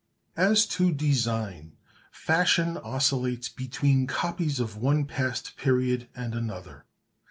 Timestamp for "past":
5.05-5.55